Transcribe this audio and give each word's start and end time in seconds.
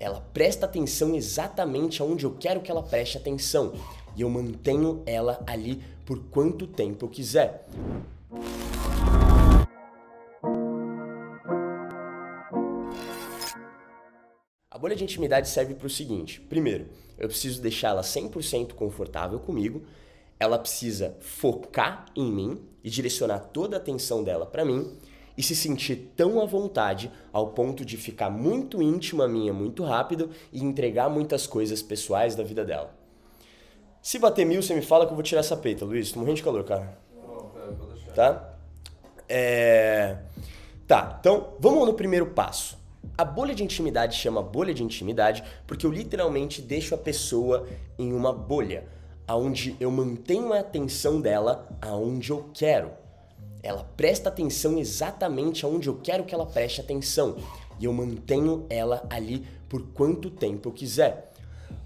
ela 0.00 0.26
presta 0.32 0.64
atenção 0.64 1.14
exatamente 1.14 2.00
aonde 2.00 2.24
eu 2.24 2.34
quero 2.34 2.62
que 2.62 2.70
ela 2.70 2.82
preste 2.82 3.18
atenção. 3.18 3.74
E 4.16 4.22
eu 4.22 4.30
mantenho 4.30 5.02
ela 5.04 5.44
ali 5.46 5.82
por 6.06 6.18
quanto 6.30 6.66
tempo 6.66 7.04
eu 7.04 7.08
quiser. 7.10 7.66
A 14.70 14.78
bolha 14.78 14.96
de 14.96 15.04
intimidade 15.04 15.50
serve 15.50 15.74
para 15.74 15.86
o 15.86 15.90
seguinte: 15.90 16.40
primeiro, 16.40 16.88
eu 17.18 17.28
preciso 17.28 17.60
deixá-la 17.60 18.00
100% 18.00 18.72
confortável 18.72 19.38
comigo, 19.38 19.82
ela 20.38 20.58
precisa 20.58 21.14
focar 21.20 22.06
em 22.16 22.32
mim 22.32 22.62
e 22.82 22.88
direcionar 22.88 23.40
toda 23.52 23.76
a 23.76 23.78
atenção 23.78 24.24
dela 24.24 24.46
para 24.46 24.64
mim 24.64 24.96
e 25.40 25.42
se 25.42 25.56
sentir 25.56 26.12
tão 26.14 26.38
à 26.38 26.44
vontade 26.44 27.10
ao 27.32 27.48
ponto 27.48 27.82
de 27.82 27.96
ficar 27.96 28.28
muito 28.28 28.82
íntima 28.82 29.26
minha 29.26 29.54
muito 29.54 29.82
rápido 29.82 30.28
e 30.52 30.62
entregar 30.62 31.08
muitas 31.08 31.46
coisas 31.46 31.80
pessoais 31.80 32.34
da 32.34 32.44
vida 32.44 32.62
dela. 32.62 32.94
Se 34.02 34.18
bater 34.18 34.44
mil, 34.44 34.62
você 34.62 34.74
me 34.74 34.82
fala 34.82 35.06
que 35.06 35.12
eu 35.12 35.14
vou 35.14 35.22
tirar 35.22 35.40
essa 35.40 35.56
peita, 35.56 35.82
Luiz. 35.82 36.12
Tô 36.12 36.18
morrendo 36.18 36.36
de 36.36 36.42
calor, 36.42 36.62
cara. 36.64 36.94
Tá? 38.14 38.52
É... 39.26 40.18
Tá, 40.86 41.16
então 41.18 41.54
vamos 41.58 41.86
no 41.86 41.94
primeiro 41.94 42.26
passo. 42.26 42.78
A 43.16 43.24
bolha 43.24 43.54
de 43.54 43.64
intimidade 43.64 44.18
chama 44.18 44.42
bolha 44.42 44.74
de 44.74 44.82
intimidade 44.82 45.42
porque 45.66 45.86
eu 45.86 45.90
literalmente 45.90 46.60
deixo 46.60 46.94
a 46.94 46.98
pessoa 46.98 47.66
em 47.98 48.12
uma 48.12 48.30
bolha, 48.30 48.84
aonde 49.26 49.74
eu 49.80 49.90
mantenho 49.90 50.52
a 50.52 50.58
atenção 50.58 51.18
dela 51.18 51.66
aonde 51.80 52.28
eu 52.28 52.50
quero. 52.52 52.99
Ela 53.62 53.84
presta 53.96 54.28
atenção 54.28 54.78
exatamente 54.78 55.64
aonde 55.64 55.88
eu 55.88 55.98
quero 56.02 56.24
que 56.24 56.34
ela 56.34 56.46
preste 56.46 56.80
atenção 56.80 57.36
e 57.78 57.84
eu 57.84 57.92
mantenho 57.92 58.66
ela 58.68 59.06
ali 59.10 59.46
por 59.68 59.82
quanto 59.94 60.30
tempo 60.30 60.68
eu 60.68 60.72
quiser. 60.72 61.32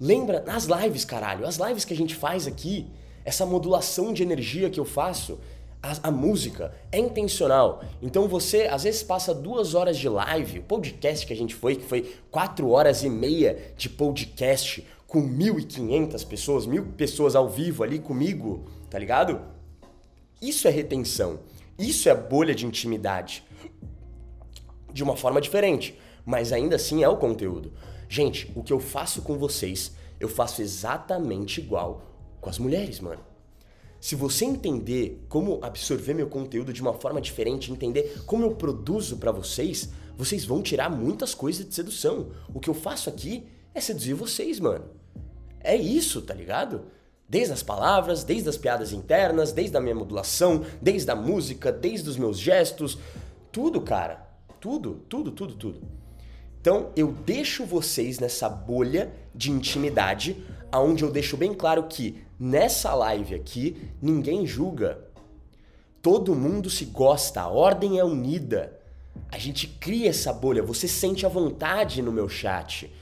Lembra 0.00 0.42
nas 0.42 0.64
lives, 0.64 1.04
caralho, 1.04 1.46
as 1.46 1.56
lives 1.56 1.84
que 1.84 1.92
a 1.92 1.96
gente 1.96 2.14
faz 2.14 2.46
aqui, 2.46 2.86
essa 3.24 3.46
modulação 3.46 4.12
de 4.12 4.22
energia 4.22 4.70
que 4.70 4.80
eu 4.80 4.84
faço, 4.84 5.38
a, 5.82 6.08
a, 6.08 6.10
música 6.10 6.72
é 6.90 6.98
intencional. 6.98 7.82
Então 8.00 8.28
você 8.28 8.62
às 8.62 8.84
vezes 8.84 9.02
passa 9.02 9.34
duas 9.34 9.74
horas 9.74 9.98
de 9.98 10.08
live, 10.08 10.60
o 10.60 10.62
podcast 10.62 11.26
que 11.26 11.32
a 11.32 11.36
gente 11.36 11.54
foi, 11.54 11.76
que 11.76 11.84
foi 11.84 12.14
quatro 12.30 12.70
horas 12.70 13.02
e 13.02 13.10
meia 13.10 13.72
de 13.76 13.88
podcast 13.88 14.86
com 15.06 15.20
1.500 15.20 16.26
pessoas, 16.26 16.66
mil 16.66 16.86
pessoas 16.86 17.34
ao 17.34 17.48
vivo 17.48 17.82
ali 17.82 17.98
comigo, 17.98 18.64
tá 18.88 18.98
ligado? 18.98 19.40
Isso 20.40 20.66
é 20.66 20.70
retenção. 20.70 21.40
Isso 21.78 22.08
é 22.08 22.14
bolha 22.14 22.54
de 22.54 22.66
intimidade. 22.66 23.44
De 24.92 25.02
uma 25.02 25.16
forma 25.16 25.40
diferente, 25.40 25.98
mas 26.24 26.52
ainda 26.52 26.76
assim 26.76 27.02
é 27.02 27.08
o 27.08 27.16
conteúdo. 27.16 27.72
Gente, 28.08 28.52
o 28.54 28.62
que 28.62 28.72
eu 28.72 28.78
faço 28.78 29.22
com 29.22 29.38
vocês, 29.38 29.92
eu 30.20 30.28
faço 30.28 30.60
exatamente 30.60 31.60
igual 31.60 32.02
com 32.40 32.50
as 32.50 32.58
mulheres, 32.58 33.00
mano. 33.00 33.20
Se 34.00 34.16
você 34.16 34.44
entender 34.44 35.24
como 35.28 35.60
absorver 35.62 36.12
meu 36.12 36.28
conteúdo 36.28 36.72
de 36.72 36.82
uma 36.82 36.92
forma 36.92 37.20
diferente, 37.20 37.70
entender 37.70 38.22
como 38.26 38.44
eu 38.44 38.54
produzo 38.56 39.16
para 39.16 39.30
vocês, 39.30 39.88
vocês 40.16 40.44
vão 40.44 40.60
tirar 40.60 40.90
muitas 40.90 41.34
coisas 41.34 41.66
de 41.66 41.74
sedução. 41.74 42.32
O 42.52 42.58
que 42.58 42.68
eu 42.68 42.74
faço 42.74 43.08
aqui 43.08 43.46
é 43.72 43.80
seduzir 43.80 44.14
vocês, 44.14 44.58
mano. 44.58 44.84
É 45.60 45.76
isso, 45.76 46.20
tá 46.20 46.34
ligado? 46.34 46.86
Desde 47.28 47.52
as 47.52 47.62
palavras, 47.62 48.24
desde 48.24 48.48
as 48.48 48.56
piadas 48.56 48.92
internas, 48.92 49.52
desde 49.52 49.76
a 49.76 49.80
minha 49.80 49.94
modulação, 49.94 50.64
desde 50.80 51.10
a 51.10 51.16
música, 51.16 51.72
desde 51.72 52.08
os 52.08 52.16
meus 52.16 52.38
gestos, 52.38 52.98
tudo, 53.50 53.80
cara. 53.80 54.28
Tudo, 54.60 55.02
tudo, 55.08 55.32
tudo, 55.32 55.54
tudo. 55.54 55.82
Então, 56.60 56.90
eu 56.94 57.10
deixo 57.10 57.64
vocês 57.64 58.20
nessa 58.20 58.48
bolha 58.48 59.12
de 59.34 59.50
intimidade, 59.50 60.44
aonde 60.70 61.02
eu 61.02 61.10
deixo 61.10 61.36
bem 61.36 61.52
claro 61.52 61.82
que 61.84 62.22
nessa 62.38 62.94
live 62.94 63.34
aqui 63.34 63.90
ninguém 64.00 64.46
julga. 64.46 64.98
Todo 66.00 66.34
mundo 66.34 66.70
se 66.70 66.84
gosta, 66.84 67.40
a 67.40 67.48
ordem 67.48 67.98
é 67.98 68.04
unida. 68.04 68.78
A 69.28 69.38
gente 69.38 69.66
cria 69.66 70.10
essa 70.10 70.32
bolha, 70.32 70.62
você 70.62 70.86
sente 70.86 71.26
a 71.26 71.28
vontade 71.28 72.00
no 72.00 72.12
meu 72.12 72.28
chat. 72.28 72.92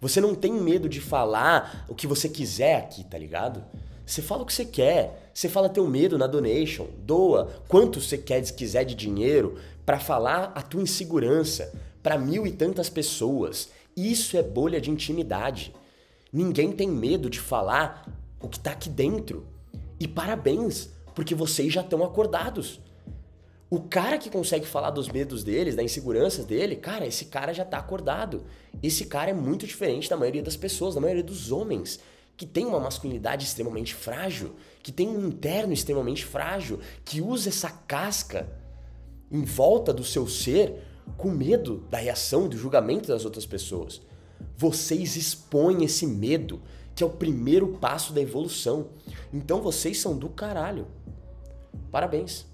Você 0.00 0.20
não 0.20 0.34
tem 0.34 0.52
medo 0.52 0.88
de 0.88 1.00
falar 1.00 1.84
o 1.88 1.94
que 1.94 2.06
você 2.06 2.28
quiser 2.28 2.76
aqui, 2.76 3.04
tá 3.04 3.18
ligado? 3.18 3.62
Você 4.06 4.22
fala 4.22 4.42
o 4.42 4.46
que 4.46 4.52
você 4.52 4.64
quer. 4.64 5.30
Você 5.32 5.48
fala 5.48 5.68
teu 5.68 5.86
medo 5.86 6.18
na 6.18 6.26
donation. 6.26 6.86
Doa 6.98 7.50
quanto 7.68 8.00
você 8.00 8.18
quer, 8.18 8.42
quiser 8.52 8.84
de 8.84 8.94
dinheiro 8.94 9.58
para 9.84 10.00
falar 10.00 10.52
a 10.54 10.62
tua 10.62 10.82
insegurança 10.82 11.72
para 12.02 12.18
mil 12.18 12.46
e 12.46 12.52
tantas 12.52 12.88
pessoas. 12.88 13.70
Isso 13.96 14.36
é 14.36 14.42
bolha 14.42 14.80
de 14.80 14.90
intimidade. 14.90 15.74
Ninguém 16.32 16.72
tem 16.72 16.88
medo 16.88 17.28
de 17.28 17.38
falar 17.38 18.08
o 18.40 18.48
que 18.48 18.58
tá 18.58 18.72
aqui 18.72 18.88
dentro. 18.88 19.46
E 19.98 20.08
parabéns, 20.08 20.88
porque 21.14 21.34
vocês 21.34 21.72
já 21.72 21.82
estão 21.82 22.02
acordados. 22.02 22.80
O 23.70 23.80
cara 23.80 24.18
que 24.18 24.28
consegue 24.28 24.66
falar 24.66 24.90
dos 24.90 25.08
medos 25.08 25.44
deles, 25.44 25.76
da 25.76 25.82
insegurança 25.82 26.42
dele, 26.42 26.74
cara, 26.74 27.06
esse 27.06 27.26
cara 27.26 27.54
já 27.54 27.64
tá 27.64 27.78
acordado. 27.78 28.42
Esse 28.82 29.04
cara 29.04 29.30
é 29.30 29.32
muito 29.32 29.64
diferente 29.64 30.10
da 30.10 30.16
maioria 30.16 30.42
das 30.42 30.56
pessoas, 30.56 30.96
da 30.96 31.00
maioria 31.00 31.22
dos 31.22 31.52
homens, 31.52 32.00
que 32.36 32.44
tem 32.44 32.66
uma 32.66 32.80
masculinidade 32.80 33.44
extremamente 33.44 33.94
frágil, 33.94 34.56
que 34.82 34.90
tem 34.90 35.08
um 35.08 35.28
interno 35.28 35.72
extremamente 35.72 36.24
frágil, 36.24 36.80
que 37.04 37.20
usa 37.20 37.48
essa 37.48 37.70
casca 37.70 38.50
em 39.30 39.44
volta 39.44 39.92
do 39.92 40.02
seu 40.02 40.26
ser 40.26 40.82
com 41.16 41.30
medo 41.30 41.86
da 41.88 41.98
reação, 41.98 42.48
do 42.48 42.56
julgamento 42.56 43.06
das 43.06 43.24
outras 43.24 43.46
pessoas. 43.46 44.02
Vocês 44.56 45.14
expõem 45.14 45.84
esse 45.84 46.08
medo, 46.08 46.60
que 46.92 47.04
é 47.04 47.06
o 47.06 47.10
primeiro 47.10 47.68
passo 47.78 48.12
da 48.12 48.20
evolução. 48.20 48.88
Então 49.32 49.62
vocês 49.62 50.00
são 50.00 50.18
do 50.18 50.28
caralho. 50.28 50.88
Parabéns. 51.92 52.49